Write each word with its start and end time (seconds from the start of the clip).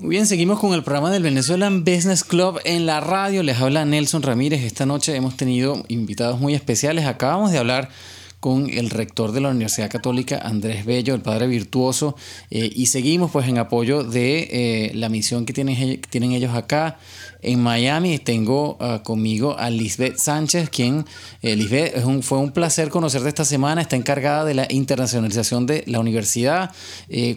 Muy 0.00 0.08
bien, 0.12 0.26
seguimos 0.26 0.58
con 0.58 0.72
el 0.72 0.82
programa 0.82 1.10
del 1.10 1.22
Venezuelan 1.22 1.84
Business 1.84 2.24
Club 2.24 2.58
en 2.64 2.86
la 2.86 3.00
radio. 3.00 3.42
Les 3.42 3.60
habla 3.60 3.84
Nelson 3.84 4.22
Ramírez. 4.22 4.62
Esta 4.62 4.86
noche 4.86 5.14
hemos 5.14 5.36
tenido 5.36 5.84
invitados 5.88 6.40
muy 6.40 6.54
especiales. 6.54 7.04
Acabamos 7.04 7.52
de 7.52 7.58
hablar 7.58 7.90
con 8.40 8.70
el 8.70 8.88
rector 8.88 9.32
de 9.32 9.42
la 9.42 9.50
Universidad 9.50 9.90
Católica, 9.90 10.38
Andrés 10.42 10.86
Bello, 10.86 11.14
el 11.14 11.20
padre 11.20 11.46
virtuoso, 11.46 12.16
eh, 12.50 12.70
y 12.74 12.86
seguimos 12.86 13.30
pues 13.30 13.46
en 13.46 13.58
apoyo 13.58 14.02
de 14.02 14.48
eh, 14.50 14.92
la 14.94 15.10
misión 15.10 15.44
que 15.44 15.52
tienen, 15.52 16.32
ellos 16.32 16.54
acá 16.54 16.98
en 17.42 17.62
Miami. 17.62 18.18
Tengo 18.18 18.78
ah, 18.80 19.02
conmigo 19.04 19.56
a 19.58 19.68
Lisbeth 19.68 20.16
Sánchez, 20.16 20.70
quien, 20.70 21.04
eh, 21.42 21.54
Lisbeth, 21.54 21.94
es 21.98 22.04
un, 22.04 22.22
fue 22.22 22.38
un 22.38 22.52
placer 22.52 22.88
conocerte 22.88 23.28
esta 23.28 23.44
semana, 23.44 23.82
está 23.82 23.96
encargada 23.96 24.46
de 24.46 24.54
la 24.54 24.66
internacionalización 24.70 25.66
de 25.66 25.84
la 25.86 26.00
universidad. 26.00 26.72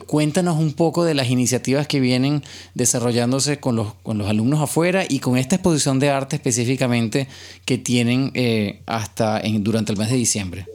cuéntanos 0.07 0.57
un 0.57 0.71
poco 0.71 1.03
de 1.03 1.15
las 1.15 1.29
iniciativas 1.29 1.85
que 1.85 1.99
vienen 1.99 2.43
desarrollándose 2.75 3.59
con 3.59 3.75
los, 3.75 3.93
con 4.03 4.17
los 4.17 4.29
alumnos 4.29 4.61
afuera 4.61 5.03
y 5.07 5.19
con 5.19 5.37
esta 5.37 5.55
exposición 5.55 5.99
de 5.99 6.11
arte 6.11 6.37
específicamente 6.37 7.27
que 7.65 7.77
tienen 7.77 8.31
hasta 8.85 9.41
en, 9.41 9.63
durante 9.63 9.91
el 9.91 9.97
mes 9.97 10.09
de 10.09 10.15
diciembre. 10.15 10.72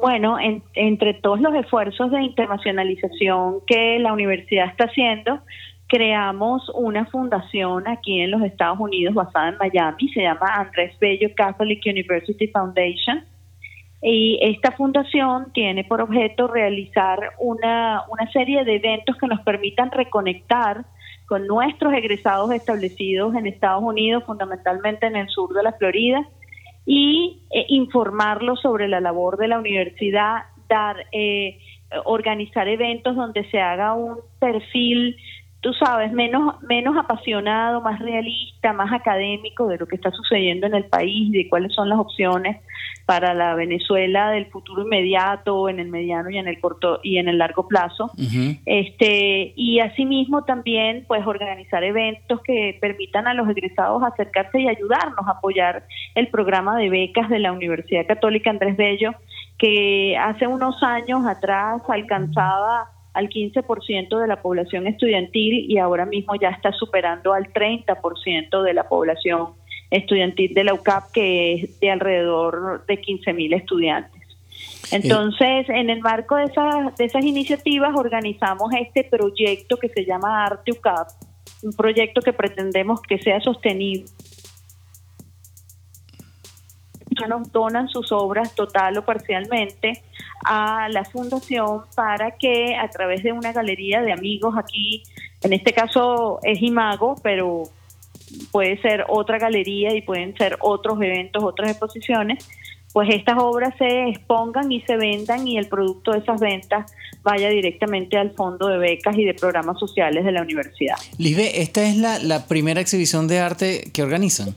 Bueno, 0.00 0.38
entre 0.74 1.14
todos 1.14 1.40
los 1.40 1.54
esfuerzos 1.54 2.10
de 2.10 2.22
internacionalización 2.22 3.58
que 3.66 3.98
la 3.98 4.14
universidad 4.14 4.66
está 4.66 4.84
haciendo, 4.84 5.40
creamos 5.88 6.70
una 6.74 7.04
fundación 7.06 7.86
aquí 7.86 8.20
en 8.20 8.30
los 8.30 8.42
Estados 8.42 8.80
Unidos 8.80 9.14
basada 9.14 9.50
en 9.50 9.58
Miami, 9.58 10.08
se 10.14 10.22
llama 10.22 10.46
Andrés 10.54 10.98
Bello 10.98 11.28
Catholic 11.36 11.82
University 11.84 12.48
Foundation. 12.48 13.24
Y 14.02 14.38
esta 14.40 14.72
fundación 14.72 15.52
tiene 15.52 15.84
por 15.84 16.00
objeto 16.00 16.46
realizar 16.46 17.18
una, 17.38 18.04
una 18.08 18.32
serie 18.32 18.64
de 18.64 18.76
eventos 18.76 19.18
que 19.18 19.26
nos 19.26 19.40
permitan 19.40 19.90
reconectar 19.90 20.86
con 21.26 21.46
nuestros 21.46 21.92
egresados 21.92 22.50
establecidos 22.52 23.34
en 23.34 23.46
Estados 23.46 23.82
Unidos, 23.82 24.24
fundamentalmente 24.24 25.06
en 25.06 25.16
el 25.16 25.28
sur 25.28 25.52
de 25.52 25.62
la 25.62 25.72
Florida, 25.74 26.26
y 26.92 27.38
eh, 27.52 27.66
informarlos 27.68 28.60
sobre 28.60 28.88
la 28.88 29.00
labor 29.00 29.36
de 29.36 29.46
la 29.46 29.60
universidad, 29.60 30.42
dar, 30.68 30.96
eh, 31.12 31.56
organizar 32.04 32.66
eventos 32.66 33.14
donde 33.14 33.48
se 33.48 33.60
haga 33.60 33.94
un 33.94 34.16
perfil 34.40 35.16
tú 35.60 35.72
sabes, 35.74 36.12
menos, 36.12 36.60
menos 36.62 36.96
apasionado, 36.96 37.80
más 37.82 37.98
realista, 38.00 38.72
más 38.72 38.92
académico 38.92 39.66
de 39.68 39.76
lo 39.76 39.86
que 39.86 39.96
está 39.96 40.10
sucediendo 40.10 40.66
en 40.66 40.74
el 40.74 40.84
país, 40.84 41.30
de 41.32 41.48
cuáles 41.48 41.74
son 41.74 41.88
las 41.88 41.98
opciones 41.98 42.58
para 43.04 43.34
la 43.34 43.54
Venezuela 43.54 44.30
del 44.30 44.46
futuro 44.46 44.82
inmediato, 44.82 45.68
en 45.68 45.80
el 45.80 45.88
mediano 45.88 46.30
y 46.30 46.38
en 46.38 46.46
el 46.48 46.60
corto 46.60 47.00
y 47.02 47.18
en 47.18 47.28
el 47.28 47.38
largo 47.38 47.66
plazo. 47.66 48.10
Este 48.64 49.52
y 49.56 49.80
asimismo 49.80 50.44
también 50.44 51.04
pues 51.08 51.26
organizar 51.26 51.82
eventos 51.82 52.40
que 52.42 52.78
permitan 52.80 53.26
a 53.26 53.34
los 53.34 53.48
egresados 53.48 54.02
acercarse 54.02 54.60
y 54.60 54.68
ayudarnos 54.68 55.26
a 55.26 55.32
apoyar 55.32 55.84
el 56.14 56.28
programa 56.28 56.76
de 56.76 56.88
becas 56.88 57.28
de 57.28 57.40
la 57.40 57.52
Universidad 57.52 58.06
Católica 58.06 58.50
Andrés 58.50 58.76
Bello 58.76 59.12
que 59.58 60.16
hace 60.16 60.46
unos 60.46 60.82
años 60.82 61.26
atrás 61.26 61.82
alcanzaba 61.88 62.90
al 63.12 63.28
15% 63.28 64.20
de 64.20 64.26
la 64.26 64.40
población 64.40 64.86
estudiantil 64.86 65.70
y 65.70 65.78
ahora 65.78 66.06
mismo 66.06 66.34
ya 66.36 66.50
está 66.50 66.72
superando 66.72 67.32
al 67.32 67.52
30% 67.52 68.62
de 68.62 68.74
la 68.74 68.88
población 68.88 69.54
estudiantil 69.90 70.54
de 70.54 70.64
la 70.64 70.74
UCAP, 70.74 71.10
que 71.12 71.54
es 71.54 71.80
de 71.80 71.90
alrededor 71.90 72.86
de 72.86 73.00
15 73.00 73.32
mil 73.32 73.52
estudiantes. 73.52 74.20
Entonces, 74.92 75.68
en 75.68 75.90
el 75.90 76.00
marco 76.00 76.36
de 76.36 76.44
esas, 76.44 76.96
de 76.96 77.04
esas 77.04 77.24
iniciativas, 77.24 77.94
organizamos 77.96 78.72
este 78.78 79.04
proyecto 79.04 79.76
que 79.76 79.88
se 79.88 80.04
llama 80.04 80.44
Arte 80.44 80.72
UCAP, 80.72 81.08
un 81.62 81.72
proyecto 81.72 82.20
que 82.20 82.32
pretendemos 82.32 83.00
que 83.02 83.18
sea 83.18 83.40
sostenible 83.40 84.06
nos 87.28 87.50
donan 87.52 87.88
sus 87.88 88.12
obras 88.12 88.54
total 88.54 88.98
o 88.98 89.04
parcialmente 89.04 90.02
a 90.44 90.88
la 90.90 91.04
fundación 91.04 91.82
para 91.94 92.32
que 92.32 92.76
a 92.76 92.88
través 92.88 93.22
de 93.22 93.32
una 93.32 93.52
galería 93.52 94.02
de 94.02 94.12
amigos 94.12 94.54
aquí, 94.56 95.02
en 95.42 95.52
este 95.52 95.72
caso 95.72 96.40
es 96.42 96.62
Imago, 96.62 97.16
pero 97.22 97.64
puede 98.50 98.80
ser 98.80 99.04
otra 99.08 99.38
galería 99.38 99.94
y 99.94 100.02
pueden 100.02 100.36
ser 100.36 100.56
otros 100.60 101.00
eventos, 101.02 101.42
otras 101.42 101.70
exposiciones, 101.70 102.48
pues 102.92 103.08
estas 103.10 103.38
obras 103.38 103.74
se 103.78 104.08
expongan 104.08 104.70
y 104.72 104.80
se 104.82 104.96
vendan 104.96 105.46
y 105.46 105.58
el 105.58 105.68
producto 105.68 106.12
de 106.12 106.18
esas 106.18 106.40
ventas 106.40 106.92
vaya 107.22 107.48
directamente 107.48 108.16
al 108.16 108.32
fondo 108.32 108.68
de 108.68 108.78
becas 108.78 109.16
y 109.16 109.24
de 109.24 109.34
programas 109.34 109.78
sociales 109.78 110.24
de 110.24 110.32
la 110.32 110.42
universidad. 110.42 110.96
Lisbe, 111.18 111.62
¿esta 111.62 111.82
es 111.84 111.96
la 111.96 112.46
primera 112.46 112.80
exhibición 112.80 113.28
de 113.28 113.38
arte 113.38 113.90
que 113.92 114.02
organizan? 114.02 114.56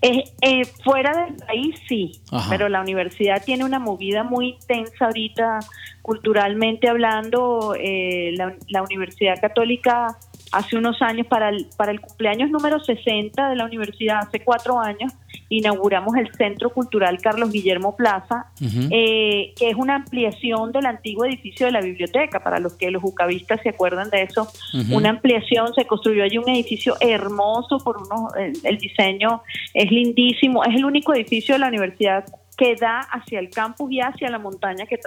Eh, 0.00 0.64
fuera 0.84 1.24
del 1.24 1.34
país 1.36 1.74
sí, 1.88 2.20
pero 2.48 2.68
la 2.68 2.80
universidad 2.80 3.42
tiene 3.44 3.64
una 3.64 3.80
movida 3.80 4.22
muy 4.22 4.50
intensa 4.50 5.06
ahorita 5.06 5.58
culturalmente 6.02 6.88
hablando. 6.88 7.74
Eh, 7.76 8.32
la, 8.36 8.54
la, 8.68 8.82
Universidad 8.82 9.40
Católica 9.40 10.16
hace 10.52 10.76
unos 10.76 11.00
años, 11.02 11.26
para 11.26 11.50
el, 11.50 11.66
para 11.76 11.92
el 11.92 12.00
cumpleaños 12.00 12.50
número 12.50 12.80
60 12.80 13.48
de 13.48 13.56
la 13.56 13.64
universidad, 13.64 14.18
hace 14.18 14.40
cuatro 14.40 14.80
años, 14.80 15.12
inauguramos 15.48 16.16
el 16.16 16.32
Centro 16.34 16.70
Cultural 16.70 17.18
Carlos 17.20 17.50
Guillermo 17.50 17.96
Plaza, 17.96 18.46
eh, 18.60 19.52
que 19.56 19.70
es 19.70 19.76
una 19.76 19.96
ampliación 19.96 20.72
del 20.72 20.86
antiguo 20.86 21.24
edificio 21.24 21.66
de 21.66 21.72
la 21.72 21.80
biblioteca, 21.80 22.40
para 22.40 22.58
los 22.58 22.74
que 22.74 22.90
los 22.90 23.02
jucavistas 23.02 23.60
se 23.62 23.70
acuerdan 23.70 24.10
de 24.10 24.22
eso, 24.22 24.48
una 24.90 25.10
ampliación, 25.10 25.72
se 25.74 25.86
construyó 25.86 26.24
allí 26.24 26.38
un 26.38 26.48
edificio 26.48 26.96
hermoso, 27.00 27.78
por 27.78 27.96
unos, 27.98 28.32
el 28.36 28.78
diseño 28.78 29.42
es 29.74 29.90
lindísimo, 29.90 30.64
es 30.64 30.74
el 30.74 30.84
único 30.84 31.14
edificio 31.14 31.54
de 31.54 31.60
la 31.60 31.68
universidad 31.68 32.24
que 32.58 32.74
da 32.74 32.98
hacia 32.98 33.38
el 33.38 33.50
campus 33.50 33.92
y 33.92 34.00
hacia 34.00 34.28
la 34.30 34.40
montaña 34.40 34.84
que, 34.84 34.98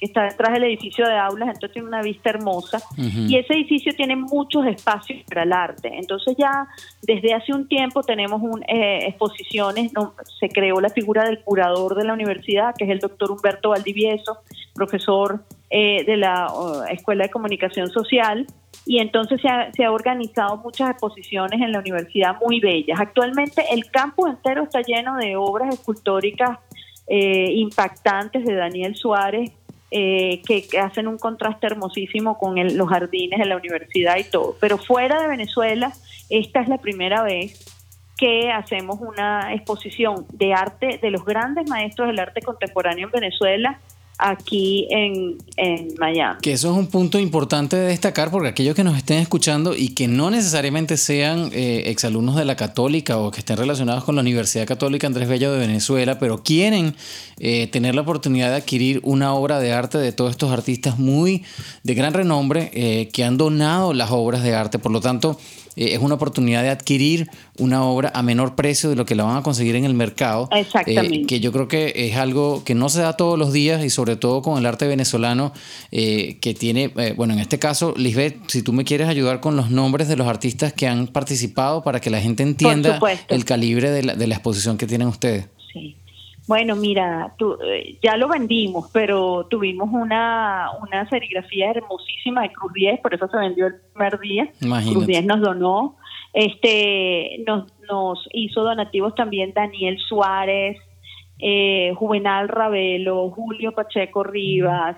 está 0.00 0.22
detrás 0.22 0.52
del 0.52 0.62
edificio 0.62 1.04
de 1.04 1.18
aulas, 1.18 1.48
entonces 1.48 1.72
tiene 1.72 1.88
una 1.88 2.00
vista 2.00 2.30
hermosa. 2.30 2.80
Y 2.96 3.36
ese 3.36 3.54
edificio 3.54 3.92
tiene 3.96 4.14
muchos 4.14 4.64
espacios 4.66 5.24
para 5.24 5.42
el 5.42 5.52
arte. 5.52 5.90
Entonces 5.92 6.36
ya 6.38 6.68
desde 7.02 7.34
hace 7.34 7.52
un 7.52 7.66
tiempo 7.66 8.04
tenemos 8.04 8.40
un, 8.40 8.62
eh, 8.68 9.08
exposiciones, 9.08 9.90
se 10.38 10.48
creó 10.48 10.80
la 10.80 10.90
figura 10.90 11.24
del 11.24 11.40
curador 11.40 11.96
de 11.96 12.04
la 12.04 12.12
universidad, 12.12 12.72
que 12.78 12.84
es 12.84 12.90
el 12.90 13.00
doctor 13.00 13.32
Humberto 13.32 13.70
Valdivieso, 13.70 14.38
profesor 14.72 15.42
eh, 15.70 16.04
de 16.04 16.16
la 16.16 16.46
Escuela 16.88 17.24
de 17.24 17.30
Comunicación 17.30 17.90
Social, 17.90 18.46
y 18.84 19.00
entonces 19.00 19.40
se 19.40 19.48
ha, 19.48 19.72
se 19.72 19.84
ha, 19.84 19.90
organizado 19.90 20.58
muchas 20.58 20.90
exposiciones 20.90 21.60
en 21.60 21.72
la 21.72 21.80
universidad 21.80 22.36
muy 22.40 22.60
bellas. 22.60 23.00
Actualmente 23.00 23.64
el 23.72 23.90
campus 23.90 24.30
entero 24.30 24.62
está 24.62 24.82
lleno 24.82 25.16
de 25.16 25.34
obras 25.34 25.74
escultóricas 25.74 26.60
eh, 27.06 27.52
impactantes 27.52 28.44
de 28.44 28.54
Daniel 28.54 28.96
Suárez, 28.96 29.52
eh, 29.90 30.42
que, 30.46 30.66
hacen 30.78 31.06
un 31.06 31.16
contraste 31.16 31.66
hermosísimo 31.66 32.38
con 32.38 32.56
los 32.76 32.88
jardines 32.88 33.38
de 33.38 33.46
la 33.46 33.56
universidad 33.56 34.16
y 34.16 34.24
todo. 34.24 34.56
Pero 34.60 34.78
fuera 34.78 35.22
de 35.22 35.28
Venezuela, 35.28 35.92
esta 36.28 36.60
es 36.60 36.68
la 36.68 36.78
primera 36.78 37.22
vez 37.22 37.64
que 38.16 38.50
hacemos 38.50 39.00
una 39.00 39.54
exposición 39.54 40.26
de 40.32 40.54
arte 40.54 40.98
de 41.00 41.10
los 41.10 41.24
grandes 41.24 41.68
maestros 41.68 42.08
del 42.08 42.18
arte 42.18 42.40
contemporáneo 42.42 43.06
en 43.06 43.12
Venezuela 43.12 43.78
aquí 44.18 44.86
en, 44.90 45.38
Miami. 45.98 46.38
Que 46.42 46.52
eso 46.52 46.70
es 46.70 46.78
un 46.78 46.86
punto 46.88 47.18
importante 47.18 47.76
de 47.76 47.88
destacar 47.88 48.30
porque 48.30 48.48
aquellos 48.48 48.74
que 48.74 48.84
nos 48.84 48.96
estén 48.96 49.18
escuchando 49.18 49.74
y 49.74 49.90
que 49.90 50.08
no 50.08 50.30
necesariamente 50.30 50.96
sean 50.96 51.50
eh, 51.52 51.84
exalumnos 51.86 52.36
de 52.36 52.44
la 52.44 52.56
católica 52.56 53.18
o 53.18 53.30
que 53.30 53.40
estén 53.40 53.56
relacionados 53.56 54.04
con 54.04 54.14
la 54.14 54.20
Universidad 54.20 54.66
Católica 54.66 55.06
Andrés 55.06 55.28
Bello 55.28 55.52
de 55.52 55.58
Venezuela, 55.58 56.18
pero 56.18 56.42
quieren 56.42 56.94
eh, 57.38 57.66
tener 57.68 57.94
la 57.94 58.02
oportunidad 58.02 58.50
de 58.50 58.56
adquirir 58.56 59.00
una 59.02 59.34
obra 59.34 59.60
de 59.60 59.72
arte 59.72 59.98
de 59.98 60.12
todos 60.12 60.30
estos 60.30 60.50
artistas 60.50 60.98
muy 60.98 61.44
de 61.82 61.94
gran 61.94 62.14
renombre 62.14 62.70
eh, 62.74 63.08
que 63.12 63.24
han 63.24 63.36
donado 63.36 63.92
las 63.92 64.10
obras 64.10 64.42
de 64.42 64.54
arte. 64.54 64.78
Por 64.78 64.92
lo 64.92 65.00
tanto, 65.00 65.38
eh, 65.76 65.90
es 65.92 66.00
una 66.00 66.14
oportunidad 66.14 66.62
de 66.62 66.70
adquirir 66.70 67.30
una 67.58 67.84
obra 67.84 68.10
a 68.14 68.22
menor 68.22 68.54
precio 68.54 68.90
de 68.90 68.96
lo 68.96 69.04
que 69.04 69.14
la 69.14 69.24
van 69.24 69.36
a 69.36 69.42
conseguir 69.42 69.76
en 69.76 69.84
el 69.84 69.94
mercado. 69.94 70.48
Exactamente. 70.52 71.26
que 71.26 71.40
yo 71.40 71.52
creo 71.52 71.68
que 71.68 71.92
es 71.94 72.16
algo 72.16 72.64
que 72.64 72.74
no 72.74 72.88
se 72.88 73.00
da 73.00 73.14
todos 73.14 73.38
los 73.38 73.52
días 73.52 73.84
y 73.84 73.90
sobre 73.90 74.16
todo 74.16 74.42
con 74.42 74.58
el 74.58 74.66
arte 74.66 74.86
venezolano 74.86 75.52
que 75.90 76.56
tiene, 76.58 76.88
bueno, 77.16 77.34
en 77.34 77.40
este 77.40 77.58
caso, 77.58 77.94
Lisbeth, 77.96 78.36
si 78.48 78.62
tú 78.62 78.72
me 78.72 78.84
quieres 78.84 79.08
ayudar 79.08 79.40
con 79.40 79.56
los 79.56 79.70
nombres 79.70 80.08
de 80.08 80.16
los 80.16 80.26
artistas 80.26 80.72
que 80.72 80.86
han 80.86 81.06
participado 81.06 81.82
para 81.82 82.00
que 82.00 82.10
la 82.10 82.20
gente 82.20 82.42
entienda 82.42 82.98
el 83.28 83.44
calibre 83.44 83.90
de 83.90 84.02
la, 84.02 84.14
de 84.14 84.26
la 84.26 84.34
exposición 84.34 84.76
que 84.76 84.86
tienen 84.86 85.08
ustedes. 85.08 85.46
Sí. 85.72 85.96
Bueno, 86.46 86.76
mira, 86.76 87.34
eh, 87.64 87.98
ya 88.00 88.16
lo 88.16 88.28
vendimos, 88.28 88.88
pero 88.92 89.46
tuvimos 89.50 89.88
una, 89.90 90.70
una 90.80 91.08
serigrafía 91.08 91.70
hermosísima 91.70 92.42
de 92.42 92.52
Cruz 92.52 92.72
10, 92.72 93.00
por 93.00 93.14
eso 93.14 93.28
se 93.28 93.36
vendió 93.36 93.66
el 93.66 93.74
primer 93.92 94.18
día. 94.20 94.48
Cruz 94.60 95.06
10 95.06 95.26
nos 95.26 95.40
donó. 95.40 95.96
Este, 96.32 97.42
nos, 97.46 97.72
nos 97.88 98.28
hizo 98.32 98.62
donativos 98.62 99.14
también 99.14 99.52
Daniel 99.54 99.98
Suárez, 99.98 100.76
eh, 101.38 101.92
Juvenal 101.96 102.48
Ravelo, 102.48 103.30
Julio 103.30 103.72
Pacheco 103.72 104.22
Rivas, 104.22 104.96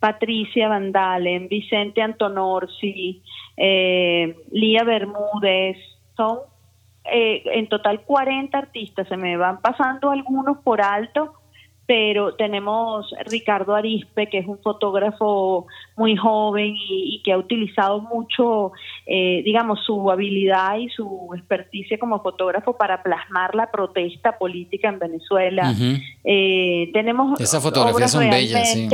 Patricia 0.00 0.68
Vandalen, 0.68 1.48
Vicente 1.48 2.02
Antonorsi, 2.02 3.22
eh, 3.56 4.36
Lía 4.50 4.84
Bermúdez, 4.84 5.76
son 6.16 6.38
eh, 7.12 7.42
en 7.46 7.68
total 7.68 8.02
40 8.02 8.56
artistas, 8.56 9.08
se 9.08 9.16
me 9.16 9.36
van 9.36 9.60
pasando 9.60 10.10
algunos 10.10 10.58
por 10.58 10.80
alto, 10.80 11.34
pero 11.86 12.34
tenemos 12.34 13.14
Ricardo 13.26 13.74
Arispe, 13.74 14.28
que 14.28 14.38
es 14.38 14.46
un 14.46 14.58
fotógrafo 14.58 15.66
muy 15.96 16.16
joven 16.16 16.74
y, 16.76 17.22
que 17.24 17.32
ha 17.32 17.38
utilizado 17.38 18.00
mucho, 18.00 18.72
eh, 19.06 19.42
digamos, 19.44 19.78
su 19.84 20.10
habilidad 20.10 20.78
y 20.78 20.88
su 20.88 21.30
experticia 21.36 21.98
como 21.98 22.20
fotógrafo 22.22 22.76
para 22.76 23.02
plasmar 23.02 23.54
la 23.54 23.70
protesta 23.70 24.36
política 24.36 24.88
en 24.88 24.98
Venezuela. 24.98 25.72
eh, 26.24 26.90
tenemos 26.92 27.40
esas 27.40 27.62
fotografías 27.62 28.10
son 28.10 28.28
bellas, 28.28 28.72
sí. 28.72 28.88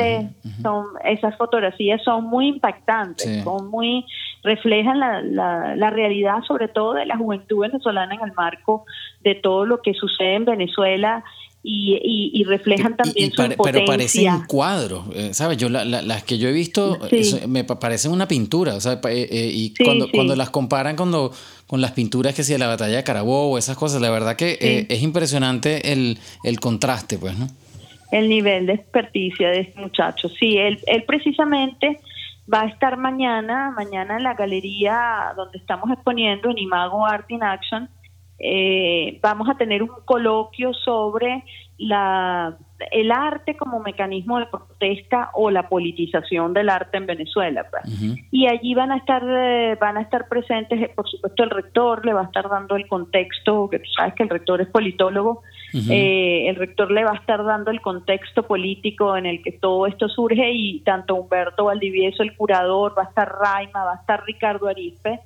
son, 0.63 0.87
esas 1.05 1.37
fotografías 1.39 2.03
son 2.05 2.25
muy 2.25 2.49
impactantes, 2.49 3.43
son 3.43 3.71
muy 3.71 4.05
reflejan 4.43 4.99
la, 4.99 5.23
la, 5.23 5.77
la 5.77 5.91
realidad, 5.91 6.43
sobre 6.47 6.69
todo 6.69 6.95
de 6.95 7.07
la 7.07 7.17
juventud 7.17 7.61
venezolana 7.61 8.15
en 8.15 8.23
el 8.23 8.33
marco 8.33 8.85
de 9.21 9.35
todo 9.35 9.67
lo 9.67 9.81
que 9.83 9.95
sucede 9.95 10.35
en 10.35 10.45
Venezuela 10.45 11.25
y, 11.65 12.45
reflejan 12.45 12.97
también 12.97 13.31
su 13.31 13.43
Pero 13.63 13.85
parecen 13.85 14.45
cuadros, 14.49 15.05
eh, 15.15 15.33
¿sabes? 15.33 15.59
Yo 15.59 15.69
las 15.69 16.25
que 16.25 16.39
yo 16.39 16.49
he 16.49 16.53
visto 16.53 16.99
me 17.47 17.65
parecen 17.65 18.11
una 18.11 18.27
pintura, 18.27 18.75
o 18.75 18.81
sea, 18.81 18.95
eh, 18.95 19.29
eh, 19.31 19.51
y 19.53 19.75
cuando, 19.83 20.11
cuando 20.11 20.35
las 20.35 20.51
comparan 20.51 20.97
cuando, 20.97 21.33
con 21.67 21.81
las 21.81 21.93
pinturas 21.93 22.35
que 22.35 22.43
si 22.43 22.53
de 22.53 22.59
la 22.59 22.67
batalla 22.67 22.97
de 22.97 23.05
Carabobo, 23.05 23.59
esas 23.59 23.77
cosas, 23.77 24.01
la 24.03 24.11
verdad 24.11 24.37
que 24.37 24.87
es 24.89 25.03
impresionante 25.03 25.93
el, 25.93 26.19
el 26.43 26.59
contraste, 26.59 27.19
pues, 27.19 27.39
¿no? 27.39 27.47
El 28.11 28.29
nivel 28.29 28.67
de 28.67 28.75
experticia 28.75 29.49
de 29.49 29.61
este 29.61 29.81
muchacho. 29.81 30.29
Sí, 30.29 30.59
él, 30.59 30.81
él 30.87 31.05
precisamente 31.05 31.99
va 32.53 32.63
a 32.63 32.67
estar 32.67 32.97
mañana, 32.97 33.71
mañana 33.71 34.17
en 34.17 34.23
la 34.23 34.35
galería 34.35 35.33
donde 35.37 35.59
estamos 35.59 35.91
exponiendo 35.91 36.51
en 36.51 36.59
Imago 36.59 37.07
Art 37.07 37.31
in 37.31 37.43
Action, 37.43 37.89
eh, 38.45 39.21
vamos 39.23 39.49
a 39.49 39.55
tener 39.55 39.85
un 39.85 39.91
coloquio 40.05 40.75
sobre 40.75 41.45
la, 41.79 42.57
el 42.91 43.13
arte 43.13 43.57
como 43.57 43.79
mecanismo 43.79 44.41
de 44.41 44.47
protesta 44.47 45.31
o 45.35 45.49
la 45.49 45.69
politización 45.69 46.53
del 46.53 46.69
arte 46.69 46.97
en 46.97 47.07
Venezuela. 47.07 47.65
Y 48.33 48.49
allí 48.49 48.75
van 48.75 48.91
a 48.91 48.97
estar 48.97 49.23
eh, 49.25 49.77
van 49.81 49.97
a 49.97 50.03
estar 50.03 50.27
presentes, 50.29 50.83
eh, 50.83 50.91
por 50.93 51.09
supuesto, 51.09 51.45
el 51.45 51.51
rector 51.51 52.05
le 52.05 52.15
va 52.15 52.23
a 52.23 52.25
estar 52.25 52.49
dando 52.49 52.75
el 52.75 52.89
contexto, 52.89 53.71
que 53.71 53.79
tú 53.79 53.89
sabes 53.97 54.15
que 54.15 54.25
el 54.25 54.29
rector 54.29 54.61
es 54.61 54.67
politólogo, 54.67 55.43
el 55.73 56.57
rector 56.57 56.91
le 56.91 57.05
va 57.05 57.13
a 57.13 57.17
estar 57.17 57.45
dando 57.45 57.71
el 57.71 57.81
contexto 57.81 58.43
político 58.43 59.17
en 59.17 59.27
el 59.27 59.41
que 59.41 59.53
todo 59.53 59.87
esto 59.87 60.09
surge 60.09 60.51
y 60.51 60.81
tanto 60.81 61.15
Humberto 61.15 61.67
Valdivieso, 61.67 62.25
el 62.25 62.37
curador, 62.37 62.99
va 62.99 63.05
a 63.05 63.07
estar 63.07 63.33
Raima, 63.33 63.85
va 63.85 63.93
a 63.93 64.01
estar 64.01 64.25
Ricardo 64.25 64.67
Arispe, 64.67 65.21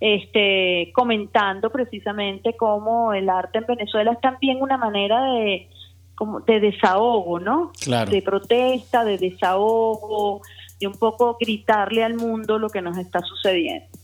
este, 0.00 0.92
comentando 0.94 1.70
precisamente 1.70 2.56
cómo 2.56 3.12
el 3.12 3.28
arte 3.28 3.58
en 3.58 3.66
Venezuela 3.66 4.12
es 4.12 4.20
también 4.20 4.62
una 4.62 4.76
manera 4.76 5.32
de, 5.32 5.68
como 6.14 6.40
de 6.40 6.60
desahogo, 6.60 7.40
¿no? 7.40 7.72
De 8.10 8.22
protesta, 8.22 9.04
de 9.04 9.18
desahogo, 9.18 10.42
de 10.80 10.86
un 10.86 10.94
poco 10.94 11.36
gritarle 11.40 12.04
al 12.04 12.14
mundo 12.14 12.58
lo 12.58 12.68
que 12.68 12.82
nos 12.82 12.96
está 12.96 13.20
sucediendo. 13.20 13.97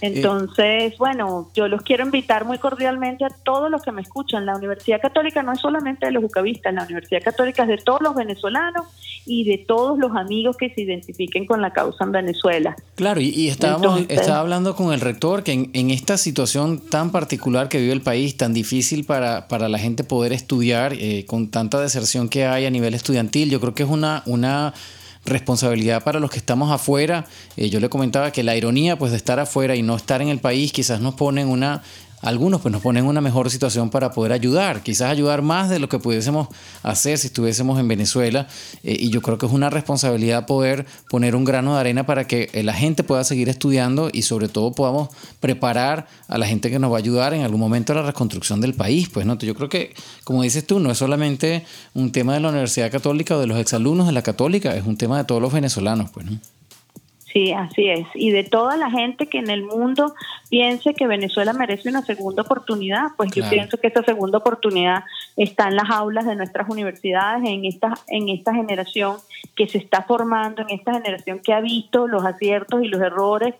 Eh, 0.00 0.12
Entonces, 0.14 0.96
bueno, 0.98 1.50
yo 1.54 1.68
los 1.68 1.82
quiero 1.82 2.04
invitar 2.04 2.44
muy 2.44 2.58
cordialmente 2.58 3.24
a 3.24 3.28
todos 3.28 3.70
los 3.70 3.82
que 3.82 3.92
me 3.92 4.02
escuchan. 4.02 4.46
La 4.46 4.56
Universidad 4.56 5.00
Católica 5.00 5.42
no 5.42 5.52
es 5.52 5.60
solamente 5.60 6.06
de 6.06 6.12
los 6.12 6.22
bucavistas, 6.22 6.74
la 6.74 6.84
Universidad 6.84 7.22
Católica 7.22 7.62
es 7.62 7.68
de 7.68 7.78
todos 7.78 8.00
los 8.02 8.14
venezolanos 8.14 8.86
y 9.26 9.44
de 9.44 9.58
todos 9.58 9.98
los 9.98 10.14
amigos 10.16 10.56
que 10.56 10.70
se 10.70 10.82
identifiquen 10.82 11.46
con 11.46 11.62
la 11.62 11.72
causa 11.72 12.04
en 12.04 12.12
Venezuela. 12.12 12.76
Claro, 12.94 13.20
y, 13.20 13.48
estábamos, 13.48 14.02
estaba 14.08 14.40
hablando 14.40 14.76
con 14.76 14.92
el 14.92 15.00
rector 15.00 15.42
que 15.42 15.70
en, 15.72 15.90
esta 15.90 16.18
situación 16.18 16.78
tan 16.78 17.10
particular 17.10 17.68
que 17.68 17.78
vive 17.78 17.92
el 17.92 18.02
país, 18.02 18.36
tan 18.36 18.52
difícil 18.52 19.04
para, 19.04 19.48
para 19.48 19.68
la 19.68 19.78
gente 19.78 20.04
poder 20.04 20.32
estudiar, 20.32 20.92
eh, 20.94 21.24
con 21.26 21.50
tanta 21.50 21.80
deserción 21.80 22.28
que 22.28 22.46
hay 22.46 22.66
a 22.66 22.70
nivel 22.70 22.94
estudiantil, 22.94 23.50
yo 23.50 23.60
creo 23.60 23.74
que 23.74 23.82
es 23.84 23.88
una... 23.88 24.22
una 24.26 24.74
responsabilidad 25.26 26.04
para 26.04 26.20
los 26.20 26.30
que 26.30 26.38
estamos 26.38 26.70
afuera. 26.70 27.26
Eh, 27.56 27.70
yo 27.70 27.80
le 27.80 27.88
comentaba 27.88 28.30
que 28.30 28.42
la 28.42 28.56
ironía 28.56 28.98
pues 28.98 29.10
de 29.10 29.16
estar 29.16 29.38
afuera 29.40 29.76
y 29.76 29.82
no 29.82 29.96
estar 29.96 30.22
en 30.22 30.28
el 30.28 30.38
país 30.38 30.72
quizás 30.72 31.00
nos 31.00 31.14
pone 31.14 31.42
en 31.42 31.48
una 31.48 31.82
algunos 32.24 32.62
pues 32.62 32.72
nos 32.72 32.80
ponen 32.80 33.04
en 33.04 33.10
una 33.10 33.20
mejor 33.20 33.50
situación 33.50 33.90
para 33.90 34.10
poder 34.10 34.32
ayudar, 34.32 34.82
quizás 34.82 35.10
ayudar 35.10 35.42
más 35.42 35.68
de 35.68 35.78
lo 35.78 35.90
que 35.90 35.98
pudiésemos 35.98 36.48
hacer 36.82 37.18
si 37.18 37.26
estuviésemos 37.26 37.78
en 37.78 37.86
Venezuela. 37.86 38.48
Eh, 38.82 38.96
y 38.98 39.10
yo 39.10 39.20
creo 39.20 39.36
que 39.36 39.44
es 39.44 39.52
una 39.52 39.68
responsabilidad 39.68 40.46
poder 40.46 40.86
poner 41.10 41.36
un 41.36 41.44
grano 41.44 41.74
de 41.74 41.80
arena 41.80 42.06
para 42.06 42.26
que 42.26 42.48
eh, 42.54 42.62
la 42.62 42.72
gente 42.72 43.04
pueda 43.04 43.24
seguir 43.24 43.50
estudiando 43.50 44.08
y 44.10 44.22
sobre 44.22 44.48
todo 44.48 44.72
podamos 44.72 45.10
preparar 45.40 46.06
a 46.28 46.38
la 46.38 46.46
gente 46.46 46.70
que 46.70 46.78
nos 46.78 46.90
va 46.90 46.96
a 46.96 46.98
ayudar 47.00 47.34
en 47.34 47.42
algún 47.42 47.60
momento 47.60 47.92
a 47.92 47.96
la 47.96 48.02
reconstrucción 48.02 48.62
del 48.62 48.72
país. 48.72 49.10
Pues 49.10 49.26
no, 49.26 49.38
yo 49.38 49.54
creo 49.54 49.68
que, 49.68 49.94
como 50.24 50.42
dices 50.42 50.66
tú, 50.66 50.80
no 50.80 50.90
es 50.90 50.96
solamente 50.96 51.66
un 51.92 52.10
tema 52.10 52.32
de 52.32 52.40
la 52.40 52.48
Universidad 52.48 52.90
Católica 52.90 53.36
o 53.36 53.40
de 53.40 53.46
los 53.46 53.58
exalumnos 53.58 54.06
de 54.06 54.12
la 54.12 54.22
Católica, 54.22 54.74
es 54.74 54.86
un 54.86 54.96
tema 54.96 55.18
de 55.18 55.24
todos 55.24 55.42
los 55.42 55.52
venezolanos, 55.52 56.10
pues, 56.10 56.24
¿no? 56.24 56.38
Sí, 57.34 57.50
así 57.50 57.88
es. 57.88 58.06
Y 58.14 58.30
de 58.30 58.44
toda 58.44 58.76
la 58.76 58.92
gente 58.92 59.26
que 59.26 59.38
en 59.38 59.50
el 59.50 59.64
mundo 59.64 60.14
piense 60.50 60.94
que 60.94 61.08
Venezuela 61.08 61.52
merece 61.52 61.88
una 61.88 62.02
segunda 62.02 62.42
oportunidad, 62.42 63.08
pues 63.16 63.32
yo 63.32 63.42
pienso 63.50 63.76
que 63.76 63.88
esa 63.88 64.04
segunda 64.04 64.38
oportunidad 64.38 65.02
está 65.36 65.66
en 65.66 65.74
las 65.74 65.90
aulas 65.90 66.26
de 66.26 66.36
nuestras 66.36 66.68
universidades, 66.68 67.42
en 67.44 67.64
esta, 67.64 67.94
en 68.06 68.28
esta 68.28 68.54
generación 68.54 69.16
que 69.56 69.66
se 69.66 69.78
está 69.78 70.02
formando, 70.02 70.62
en 70.62 70.70
esta 70.78 70.94
generación 70.94 71.40
que 71.40 71.52
ha 71.52 71.60
visto 71.60 72.06
los 72.06 72.24
aciertos 72.24 72.84
y 72.84 72.86
los 72.86 73.00
errores 73.00 73.56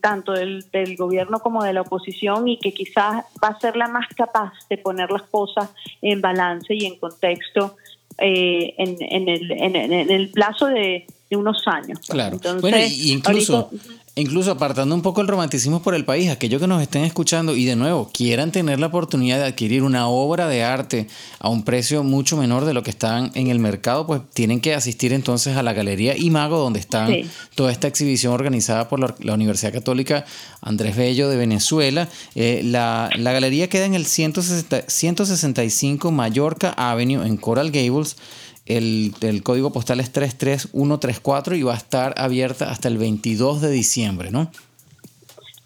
tanto 0.00 0.30
del, 0.30 0.64
del 0.70 0.96
gobierno 0.96 1.40
como 1.40 1.64
de 1.64 1.72
la 1.72 1.80
oposición 1.80 2.46
y 2.46 2.58
que 2.58 2.72
quizás 2.72 3.24
va 3.42 3.48
a 3.48 3.58
ser 3.58 3.76
la 3.76 3.88
más 3.88 4.06
capaz 4.16 4.52
de 4.70 4.78
poner 4.78 5.10
las 5.10 5.22
cosas 5.22 5.74
en 6.00 6.20
balance 6.20 6.72
y 6.72 6.86
en 6.86 6.96
contexto 6.96 7.74
eh, 8.18 8.74
en, 8.78 8.96
en, 9.00 9.28
el, 9.28 9.50
en, 9.50 10.10
el 10.10 10.30
plazo 10.30 10.66
de, 10.66 11.06
unos 11.34 11.66
años. 11.66 11.98
Pues. 12.06 12.10
Claro. 12.10 12.38
bueno, 12.60 12.76
incluso, 12.78 13.70
incluso 14.14 14.52
apartando 14.52 14.94
un 14.94 15.02
poco 15.02 15.20
el 15.20 15.28
romanticismo 15.28 15.82
por 15.82 15.94
el 15.94 16.04
país, 16.04 16.30
aquellos 16.30 16.60
que 16.60 16.68
nos 16.68 16.80
estén 16.80 17.04
escuchando 17.04 17.56
y 17.56 17.64
de 17.64 17.74
nuevo 17.74 18.08
quieran 18.12 18.52
tener 18.52 18.78
la 18.78 18.86
oportunidad 18.86 19.38
de 19.38 19.44
adquirir 19.44 19.82
una 19.82 20.06
obra 20.08 20.46
de 20.46 20.62
arte 20.62 21.08
a 21.40 21.48
un 21.48 21.64
precio 21.64 22.04
mucho 22.04 22.36
menor 22.36 22.64
de 22.64 22.74
lo 22.74 22.84
que 22.84 22.90
están 22.90 23.32
en 23.34 23.48
el 23.48 23.58
mercado, 23.58 24.06
pues 24.06 24.20
tienen 24.32 24.60
que 24.60 24.74
asistir 24.74 25.12
entonces 25.12 25.56
a 25.56 25.64
la 25.64 25.72
Galería 25.72 26.16
Imago, 26.16 26.58
donde 26.58 26.78
está 26.78 27.08
toda 27.54 27.72
esta 27.72 27.88
exhibición 27.88 28.32
organizada 28.32 28.88
por 28.88 29.00
la, 29.00 29.16
Universidad 29.36 29.72
Católica 29.72 30.24
Andrés 30.62 30.96
Bello 30.96 31.28
de 31.28 31.36
Venezuela. 31.36 32.08
Eh, 32.34 32.62
la, 32.64 33.10
galería 33.16 33.68
queda 33.68 33.84
en 33.84 33.94
el 33.94 34.06
165 34.06 36.10
Mallorca 36.10 36.72
Avenue 36.76 37.26
en 37.26 37.36
Coral 37.36 37.70
Gables. 37.70 38.16
El, 38.66 39.42
código 39.44 39.72
postal 39.72 40.00
es 40.00 40.12
33134 40.12 41.56
y 41.56 41.62
va 41.62 41.74
a 41.74 41.76
estar 41.76 42.14
abierta 42.16 42.70
hasta 42.70 42.88
el 42.88 42.98
22 42.98 43.60
de 43.60 43.70
diciembre, 43.70 44.30
¿no? 44.30 44.50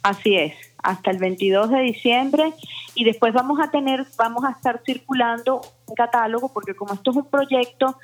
Así 0.02 0.36
es, 0.36 0.54
hasta 0.82 1.10
el 1.10 1.18
22 1.18 1.70
de 1.70 1.80
diciembre 1.80 2.52
y 2.94 3.04
después 3.04 3.32
vamos 3.32 3.58
a 3.60 3.70
tener, 3.70 4.06
vamos 4.16 4.44
a 4.44 4.50
estar 4.50 4.82
circulando 4.84 5.62
catálogo 5.94 6.52
porque 6.52 6.74
como 6.74 6.94
esto 6.94 7.10
es 7.10 7.16
un 7.16 7.26
proyecto 7.26 7.96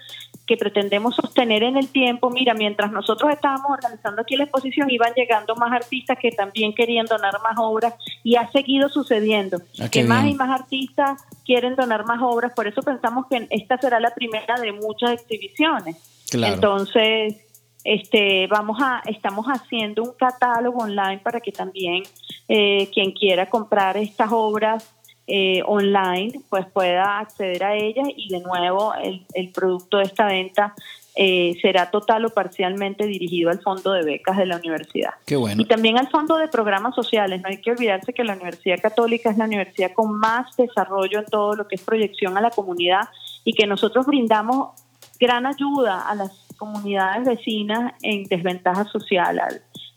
que 0.47 0.57
pretendemos 0.57 1.17
sostener 1.17 1.63
en 1.63 1.77
el 1.77 1.89
tiempo, 1.89 2.31
mira, 2.31 2.55
mientras 2.55 2.93
nosotros 2.93 3.33
estábamos 3.33 3.71
organizando 3.71 4.23
aquí 4.23 4.37
la 4.37 4.45
exposición 4.45 4.91
iban 4.91 5.13
llegando 5.15 5.57
más 5.57 5.73
artistas 5.73 6.19
que 6.21 6.31
también 6.31 6.73
querían 6.75 7.07
donar 7.07 7.35
más 7.43 7.57
obras 7.59 7.95
y 8.23 8.37
ha 8.37 8.51
seguido 8.53 8.89
sucediendo, 8.89 9.59
ah, 9.81 9.89
que 9.89 10.05
más 10.05 10.27
y 10.27 10.35
más 10.35 10.61
artistas 10.61 11.23
quieren 11.45 11.75
donar 11.75 12.05
más 12.05 12.21
obras, 12.23 12.53
por 12.55 12.67
eso 12.67 12.83
pensamos 12.83 13.27
que 13.29 13.47
esta 13.51 13.79
será 13.79 14.01
la 14.01 14.15
primera 14.15 14.55
de 14.61 14.73
muchas 14.73 15.13
exhibiciones. 15.13 15.97
Entonces, 16.33 17.37
este, 17.85 18.49
vamos 18.49 18.79
a, 18.83 19.01
estamos 19.07 19.47
haciendo 19.47 20.03
un 20.03 20.13
catálogo 20.15 20.83
online 20.83 21.19
para 21.19 21.41
que 21.41 21.53
también 21.53 22.03
eh, 22.49 22.91
quien 22.93 23.13
quiera 23.13 23.47
comprar 23.47 23.97
estas 23.97 24.31
obras 24.33 24.96
eh, 25.27 25.63
online, 25.67 26.41
pues 26.49 26.67
pueda 26.67 27.19
acceder 27.19 27.65
a 27.65 27.75
ellas 27.75 28.07
y 28.17 28.29
de 28.29 28.41
nuevo 28.41 28.95
el, 28.95 29.27
el 29.35 29.51
producto 29.51 29.99
de 29.99 30.05
esta 30.05 30.27
venta 30.27 30.75
eh, 31.19 31.57
será 31.63 31.91
total 31.91 32.27
o 32.27 32.29
parcialmente 32.29 33.07
dirigido 33.07 33.49
al 33.51 33.61
fondo 33.61 33.93
de 33.93 34.05
becas 34.05 34.37
de 34.37 34.45
la 34.45 34.59
universidad. 34.59 35.15
Qué 35.25 35.35
bueno. 35.35 35.63
Y 35.63 35.65
también 35.65 35.97
al 35.97 36.09
fondo 36.09 36.37
de 36.37 36.47
programas 36.47 36.95
sociales. 36.95 37.41
No 37.41 37.49
hay 37.49 37.57
que 37.63 37.71
olvidarse 37.71 38.13
que 38.13 38.23
la 38.23 38.35
Universidad 38.35 38.79
Católica 38.83 39.31
es 39.31 39.39
la 39.39 39.47
universidad 39.47 39.93
con 39.95 40.13
más 40.19 40.55
desarrollo 40.57 41.21
en 41.21 41.25
todo 41.25 41.55
lo 41.55 41.67
que 41.67 41.77
es 41.77 41.83
proyección 41.83 42.37
a 42.37 42.43
la 42.43 42.51
comunidad 42.51 43.09
y 43.45 43.55
que 43.55 43.67
nosotros 43.67 44.05
brindamos 44.05 44.79
gran 45.19 45.47
ayuda 45.47 46.07
a 46.07 46.15
las 46.15 46.33
comunidades 46.59 47.27
vecinas 47.27 47.95
en 48.03 48.25
desventaja 48.25 48.85
social, 48.85 49.41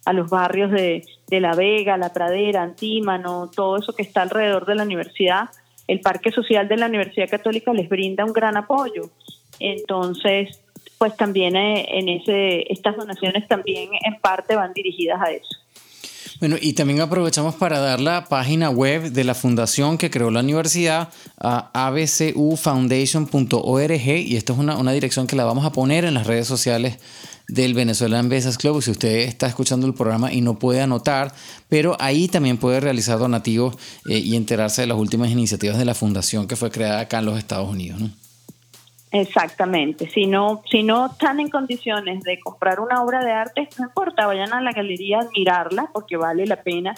a, 0.06 0.13
los 0.13 0.29
barrios 0.29 0.72
de, 0.72 1.06
de 1.27 1.39
La 1.39 1.56
Vega, 1.56 1.98
La 1.98 2.13
Pradera, 2.13 2.63
Antímano, 2.63 3.50
todo 3.53 3.77
eso 3.77 3.94
que 3.94 4.03
está 4.03 4.22
alrededor 4.22 4.65
de 4.65 4.75
la 4.75 4.84
universidad. 4.84 5.50
El 5.88 6.01
Parque 6.01 6.32
Social 6.32 6.68
de 6.68 6.77
la 6.77 6.88
Universidad 6.88 7.29
Católica 7.29 7.74
les 7.74 7.89
brinda 7.89 8.25
un 8.25 8.34
gran 8.34 8.58
apoyo. 8.58 9.10
Entonces, 9.60 10.60
pues 10.98 11.15
también 11.15 11.56
eh, 11.56 11.86
en 11.98 12.10
ese, 12.10 12.72
estas 12.72 12.96
donaciones 12.96 13.48
también 13.48 13.89
en 14.06 14.20
parte 14.20 14.56
van 14.56 14.74
dirigidas 14.74 15.22
a 15.22 15.32
eso. 15.32 15.50
Bueno, 16.39 16.55
y 16.60 16.74
también 16.74 17.01
aprovechamos 17.01 17.53
para 17.55 17.79
dar 17.79 18.00
la 18.00 18.25
página 18.25 18.69
web 18.69 19.12
de 19.12 19.24
la 19.25 19.36
fundación 19.36 19.98
que 19.98 20.10
creó 20.10 20.31
la 20.31 20.39
universidad 20.39 21.10
a 21.38 21.69
abcufoundation.org 21.88 24.08
y 24.08 24.38
esta 24.38 24.53
es 24.53 24.60
una, 24.60 24.77
una 24.77 24.93
dirección 24.93 25.27
que 25.27 25.36
la 25.36 25.43
vamos 25.43 25.65
a 25.65 25.74
poner 25.74 26.05
en 26.05 26.13
las 26.13 26.27
redes 26.27 26.48
sociales 26.48 26.98
del 27.50 27.74
Venezuelan 27.74 28.29
Business 28.29 28.58
Club. 28.58 28.81
Si 28.81 28.91
usted 28.91 29.27
está 29.27 29.48
escuchando 29.48 29.86
el 29.86 29.93
programa 29.93 30.31
y 30.31 30.39
no 30.39 30.58
puede 30.58 30.79
anotar, 30.81 31.34
pero 31.67 31.98
ahí 32.00 32.29
también 32.29 32.58
puede 32.58 32.79
realizar 32.79 33.19
donativos 33.19 33.75
eh, 34.10 34.19
y 34.19 34.38
enterarse 34.38 34.79
de 34.81 34.88
las 34.88 34.98
últimas 34.98 35.31
iniciativas 35.31 35.77
de 35.77 35.84
la 35.84 35.93
fundación 35.93 36.48
que 36.48 36.55
fue 36.55 36.72
creada 36.72 37.01
acá 37.01 37.19
en 37.19 37.25
los 37.25 37.38
Estados 37.38 37.69
Unidos. 37.69 38.01
Exactamente. 39.11 40.07
Si 40.07 40.27
no, 40.27 40.61
si 40.69 40.83
no 40.83 41.07
están 41.07 41.39
en 41.39 41.49
condiciones 41.49 42.21
de 42.21 42.39
comprar 42.39 42.79
una 42.79 43.01
obra 43.03 43.23
de 43.23 43.31
arte, 43.31 43.67
no 43.79 43.85
importa, 43.85 44.27
vayan 44.27 44.53
a 44.53 44.61
la 44.61 44.71
galería 44.71 45.17
a 45.17 45.21
admirarla, 45.21 45.89
porque 45.91 46.15
vale 46.15 46.45
la 46.45 46.61
pena 46.61 46.93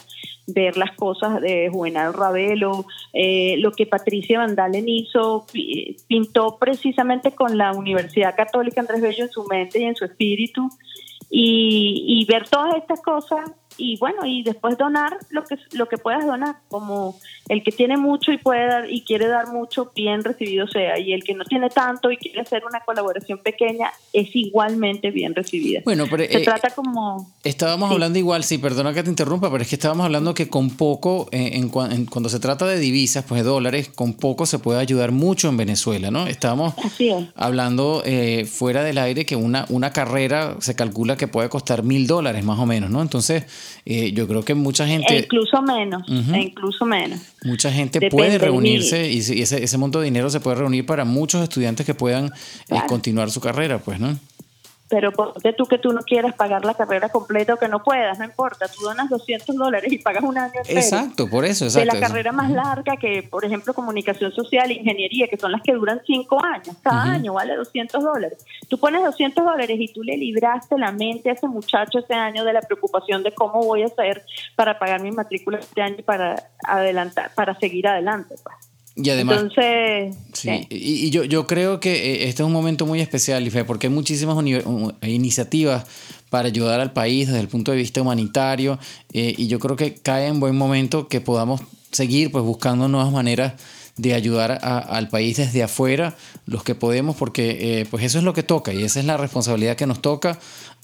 ver 0.46 0.76
las 0.76 0.92
cosas 0.98 1.40
de 1.40 1.70
Juvenal 1.72 2.14
Ravelo, 2.14 2.86
eh, 3.14 3.56
lo 3.60 3.72
que 3.72 3.86
Patricia 3.86 4.40
Vandalen 4.40 4.90
hizo, 4.90 5.46
pintó 6.08 6.58
precisamente 6.60 7.32
con 7.32 7.58
la 7.58 7.72
Universidad 7.72 8.36
Católica 8.36 8.82
Andrés 8.82 9.02
Bello 9.02 9.24
en 9.24 9.32
su 9.32 9.46
mente 9.46 9.80
y 9.80 9.84
en 9.84 9.96
su 9.96 10.04
espíritu, 10.04 10.68
y, 11.30 12.04
y 12.06 12.26
ver 12.26 12.50
todas 12.50 12.76
estas 12.76 13.02
cosas 13.02 13.52
y 13.78 13.98
bueno, 13.98 14.26
y 14.26 14.44
después 14.44 14.78
donar 14.78 15.18
lo 15.30 15.44
que 15.44 15.58
lo 15.72 15.88
que 15.88 15.98
puedas 15.98 16.26
donar, 16.26 16.58
como 16.68 17.18
el 17.50 17.64
que 17.64 17.72
tiene 17.72 17.98
mucho 17.98 18.32
y 18.32 18.38
puede 18.38 18.68
dar 18.68 18.90
y 18.90 19.02
quiere 19.02 19.28
dar 19.28 19.48
mucho, 19.48 19.92
bien 19.96 20.24
recibido 20.24 20.68
sea, 20.68 21.00
y 21.00 21.14
el 21.14 21.24
que 21.24 21.34
no 21.34 21.44
tiene 21.46 21.70
tanto 21.70 22.12
y 22.12 22.18
quiere 22.18 22.42
hacer 22.42 22.64
una 22.66 22.82
colaboración 22.82 23.40
pequeña 23.40 23.92
es 24.14 24.30
igualmente 24.36 25.12
bien 25.12 25.36
recibida. 25.36 25.82
Bueno, 25.84 26.06
pero 26.10 26.24
se 26.24 26.38
eh, 26.38 26.44
trata 26.44 26.70
como 26.70 27.32
estábamos 27.44 27.92
hablando 27.92 28.20
igual, 28.20 28.44
sí, 28.44 28.58
perdona 28.58 28.94
que 28.94 29.04
te 29.04 29.10
interrumpa, 29.10 29.52
pero 29.52 29.64
es 29.64 29.70
que 29.70 29.76
estábamos 29.76 30.06
hablando 30.06 30.34
que 30.34 30.48
con 30.48 30.70
poco 30.72 31.28
eh, 31.32 31.52
en, 31.54 31.70
cuando 31.70 32.30
se 32.30 32.40
trata 32.40 32.66
de 32.66 32.78
divisas, 32.80 33.26
pues 33.28 33.42
de 33.42 33.48
dólares, 33.48 33.90
con 33.90 34.14
poco 34.14 34.46
se 34.46 34.60
puede 34.60 34.80
ayudar 34.80 35.12
mucho 35.12 35.50
en 35.50 35.58
Venezuela, 35.58 36.12
¿no? 36.12 36.28
Estábamos 36.28 36.74
hablando 37.36 38.04
eh, 38.06 38.46
fuera 38.46 38.84
del 38.84 38.98
aire 38.98 39.26
que 39.26 39.36
una 39.36 39.66
una 39.70 39.92
carrera 39.92 40.58
se 40.60 40.76
calcula 40.76 41.18
que 41.18 41.28
puede 41.28 41.50
costar 41.50 41.84
mil 41.84 42.08
dólares 42.08 42.44
más 42.44 42.60
o 42.60 42.66
menos, 42.66 42.90
¿no? 42.90 43.02
Entonces 43.02 43.46
eh, 43.86 44.12
yo 44.14 44.28
creo 44.28 44.44
que 44.44 44.54
mucha 44.54 44.88
gente... 44.88 45.16
E 45.16 45.20
incluso 45.20 45.62
menos, 45.62 46.04
e 46.08 46.40
incluso 46.40 46.86
menos. 46.86 47.20
Mucha 47.44 47.72
gente 47.72 48.10
puede 48.10 48.38
reunirse 48.38 49.12
y, 49.12 49.20
ese, 49.20 49.64
ese 49.64 49.78
monto 49.78 50.00
de 50.00 50.06
dinero 50.06 50.30
se 50.30 50.40
puede 50.40 50.58
reunir 50.58 50.86
para 50.86 51.06
muchos 51.06 51.42
estudiantes 51.42 51.86
que 51.86 51.94
puedan 51.94 52.32
eh, 52.70 52.80
continuar 52.88 53.32
su 53.32 53.42
carrera, 53.42 53.80
pues, 53.80 54.00
¿no? 54.00 54.18
Pero 54.92 55.14
ponte 55.14 55.54
tú 55.54 55.66
que 55.66 55.78
tú 55.78 55.94
no 55.94 56.02
quieras 56.02 56.36
pagar 56.36 56.66
la 56.66 56.74
carrera 56.74 57.08
completa 57.08 57.54
o 57.54 57.58
que 57.58 57.70
no 57.70 57.82
puedas, 57.82 58.20
no 58.20 58.26
importa, 58.26 58.68
tú 58.68 58.84
donas 58.84 59.10
200 59.10 59.56
dólares 59.56 59.92
y 59.92 59.98
pagas 60.00 60.22
un 60.22 60.38
año 60.38 60.52
entero. 60.54 60.80
Exacto, 60.80 61.30
por 61.30 61.46
eso, 61.46 61.64
exacto. 61.64 61.94
De 61.94 62.00
la 62.00 62.06
carrera 62.06 62.34
más 62.34 62.52
larga 62.52 62.98
que, 62.98 63.24
por 63.24 63.46
ejemplo, 63.46 63.74
comunicación 63.74 64.34
social, 64.34 64.70
ingeniería, 64.70 65.30
que 65.30 65.38
son 65.38 65.54
las 65.54 65.62
que 65.62 65.72
duran 65.72 66.02
5 66.06 66.44
años, 66.44 66.76
cada 66.84 67.04
año 67.04 67.34
vale 67.34 67.56
200 67.56 68.04
dólares. 68.04 68.46
Tú 68.68 68.78
pones 68.78 69.02
200 69.02 69.46
dólares 69.46 69.78
y 69.80 69.88
tú 69.94 70.04
le 70.04 70.18
libraste 70.18 70.78
la 70.78 70.92
mente 70.92 71.30
a 71.30 71.34
ese 71.34 71.48
muchacho 71.48 72.00
ese 72.00 72.14
año 72.14 72.44
de 72.44 72.52
la 72.52 72.62
preocupación 72.62 73.24
de 73.24 73.34
cómo 73.34 73.64
voy 73.64 73.84
a 73.84 73.86
hacer 73.86 74.26
para 74.58 74.78
pagar 74.78 75.02
mi 75.02 75.12
matrícula 75.12 75.60
este 75.60 75.82
año 75.82 75.96
y 76.00 76.04
para 76.04 76.50
adelantar, 76.68 77.32
para 77.34 77.58
seguir 77.58 77.88
adelante. 77.88 78.36
Pues. 78.44 78.71
Y 78.96 79.10
además, 79.10 79.42
Entonces, 79.42 80.16
sí, 80.34 80.68
y, 80.70 81.10
yo, 81.12 81.24
yo 81.24 81.48
creo 81.48 81.80
que 81.80 81.94
eh, 81.94 82.28
este 82.28 82.44
es 82.44 82.46
un 82.46 82.52
momento 82.52 82.86
muy 82.86 83.00
especial, 83.00 83.46
Ife, 83.48 83.64
porque 83.64 83.88
hay 83.88 83.94
muchísimas 83.94 84.38
iniciativas 85.02 85.86
para 86.30 86.48
ayudar 86.48 86.80
al 86.80 86.92
país 86.92 87.28
desde 87.28 87.40
el 87.40 87.48
punto 87.48 87.72
de 87.72 87.78
vista 87.78 88.02
humanitario 88.02 88.80
eh, 89.14 89.34
y 89.38 89.48
yo 89.48 89.60
creo 89.60 89.76
que 89.76 89.96
cae 89.96 90.28
en 90.28 90.40
buen 90.40 90.58
momento 90.58 91.08
que 91.08 91.20
podamos 91.20 91.62
seguir 91.92 92.32
pues 92.32 92.44
buscando 92.44 92.88
nuevas 92.88 93.12
maneras 93.12 93.54
de 93.98 94.14
ayudar 94.14 94.60
al 94.64 95.10
país 95.10 95.38
desde 95.38 95.62
afuera 95.62 96.16
los 96.46 96.64
que 96.64 96.74
podemos 96.74 97.18
porque 97.18 97.82
eh, 97.82 97.86
pues 97.92 98.06
eso 98.06 98.18
es 98.18 98.24
lo 98.24 98.34
que 98.34 98.44
toca 98.44 98.74
y 98.74 98.82
esa 98.84 99.02
es 99.02 99.06
la 99.06 99.18
responsabilidad 99.18 99.76
que 99.76 99.86
nos 99.86 100.02
toca 100.02 100.40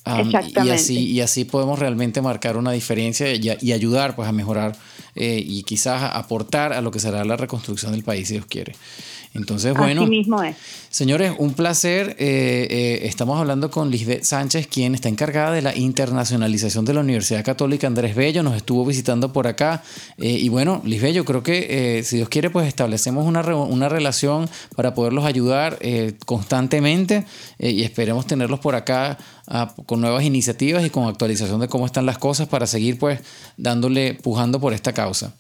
y, 0.06 0.70
así, 0.70 1.12
y 1.12 1.22
así 1.22 1.46
podemos 1.46 1.80
realmente 1.80 2.22
marcar 2.22 2.58
una 2.58 2.72
diferencia 2.72 3.34
y, 3.34 3.72
ayudar 3.72 4.16
pues, 4.16 4.28
a 4.28 4.32
mejorar 4.32 4.76
eh, 5.18 5.44
y 5.46 5.64
quizás 5.64 6.12
aportar 6.14 6.74
a 6.74 6.82
lo 6.82 6.92
que 6.92 7.00
será 7.00 7.26
la 7.26 7.36
reconstrucción 7.38 7.92
del 7.92 8.04
país, 8.04 8.28
si 8.28 8.36
Dios 8.36 8.46
quiere. 8.46 8.76
Entonces, 9.34 9.76
bueno. 9.76 10.02
Así 10.02 10.10
mismo 10.10 10.42
es. 10.42 10.56
Señores, 10.90 11.34
un 11.38 11.54
placer. 11.54 12.16
Eh, 12.18 12.68
eh, 12.70 13.00
estamos 13.04 13.40
hablando 13.40 13.70
con 13.70 13.92
Lisbeth 13.92 14.24
Sánchez, 14.24 14.68
quien 14.68 14.96
está 14.96 15.10
encargada 15.10 15.52
de 15.52 15.62
la 15.62 15.76
internacionalización 15.76 16.86
de 16.86 16.94
la 16.94 17.02
Universidad 17.02 17.44
Católica 17.44 17.86
Andrés 17.86 18.16
Bello. 18.16 18.42
Nos 18.42 18.56
estuvo 18.56 18.86
visitando 18.86 19.34
por 19.34 19.48
acá. 19.48 19.84
Y 20.18 20.50
bueno, 20.50 20.82
Lisbeth, 20.86 21.14
yo 21.14 21.26
creo 21.26 21.44
que 21.44 22.02
si 22.04 22.16
Dios 22.16 22.30
quiere, 22.30 22.50
pues 22.50 22.68
establecemos 22.68 23.28
una, 23.28 23.42
una 23.42 23.90
relación 23.90 24.50
para 24.76 24.96
poderlos 24.96 25.26
ayudar 25.26 25.78
constantemente 26.26 27.26
y 27.60 27.84
esperemos 27.84 28.26
tenerlos 28.26 28.60
por 28.60 28.76
acá 28.76 29.18
con 29.86 30.02
nuevas 30.02 30.24
iniciativas 30.24 30.86
y 30.86 30.90
con 30.90 31.06
actualización 31.06 31.60
de 31.60 31.68
cómo 31.68 31.86
están 31.86 32.06
las 32.06 32.18
cosas 32.18 32.48
para 32.48 32.68
seguir 32.68 33.00
pues 33.00 33.22
dándole, 33.58 34.14
pujando 34.16 34.60
por 34.60 34.74
esta 34.74 34.94
causa. 34.94 35.34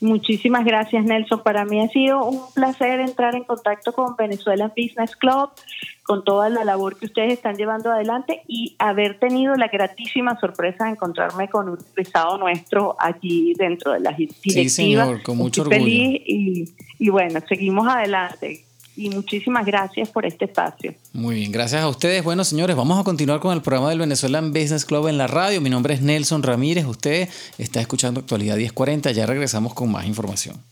Muchísimas 0.00 0.64
gracias, 0.64 1.04
Nelson. 1.04 1.42
Para 1.42 1.66
mí 1.66 1.78
ha 1.78 1.88
sido 1.88 2.24
un 2.24 2.40
placer 2.54 3.00
entrar 3.00 3.34
en 3.34 3.44
contacto 3.44 3.92
con 3.92 4.16
Venezuela 4.16 4.72
Business 4.74 5.14
Club, 5.14 5.50
con 6.04 6.24
toda 6.24 6.48
la 6.48 6.64
labor 6.64 6.98
que 6.98 7.04
ustedes 7.04 7.34
están 7.34 7.56
llevando 7.56 7.90
adelante 7.90 8.40
y 8.48 8.76
haber 8.78 9.18
tenido 9.18 9.56
la 9.56 9.68
gratísima 9.68 10.40
sorpresa 10.40 10.84
de 10.84 10.92
encontrarme 10.92 11.50
con 11.50 11.68
un 11.68 11.78
pesado 11.94 12.38
nuestro 12.38 12.96
allí 12.98 13.52
dentro 13.58 13.92
de 13.92 14.00
las 14.00 14.16
directivas. 14.16 14.54
Sí, 14.54 14.70
señor, 14.70 15.22
con 15.22 15.36
mucho 15.36 15.62
orgullo. 15.62 15.80
Feliz 15.80 16.22
y, 16.24 16.64
y 16.98 17.08
bueno, 17.10 17.38
seguimos 17.46 17.86
adelante 17.86 18.64
y 18.96 19.10
muchísimas 19.10 19.64
gracias 19.64 20.08
por 20.10 20.26
este 20.26 20.46
espacio. 20.46 20.94
Muy 21.12 21.36
bien, 21.36 21.52
gracias 21.52 21.82
a 21.82 21.88
ustedes. 21.88 22.22
Bueno, 22.22 22.44
señores, 22.44 22.76
vamos 22.76 22.98
a 22.98 23.04
continuar 23.04 23.40
con 23.40 23.52
el 23.52 23.62
programa 23.62 23.90
del 23.90 23.98
Venezuelan 23.98 24.52
Business 24.52 24.84
Club 24.84 25.08
en 25.08 25.18
la 25.18 25.26
radio. 25.26 25.60
Mi 25.60 25.70
nombre 25.70 25.94
es 25.94 26.02
Nelson 26.02 26.42
Ramírez. 26.42 26.84
Usted 26.84 27.28
está 27.58 27.80
escuchando 27.80 28.20
Actualidad 28.20 28.56
1040. 28.56 29.12
Ya 29.12 29.26
regresamos 29.26 29.74
con 29.74 29.90
más 29.90 30.06
información. 30.06 30.62